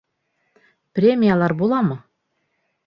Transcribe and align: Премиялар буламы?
Премиялар 0.95 1.57
буламы? 1.61 2.03